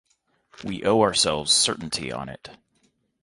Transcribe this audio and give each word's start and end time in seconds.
We 0.63 0.83
owe 0.83 1.01
ourselves 1.01 1.53
certainty 1.53 2.11
on 2.11 2.27
it. 2.27 2.49